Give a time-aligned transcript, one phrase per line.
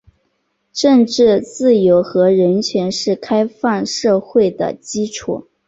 [0.73, 5.47] 政治自由和人权是开放社会的基础。